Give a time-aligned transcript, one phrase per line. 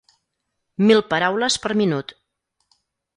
[0.91, 2.15] Mil paraules per minut.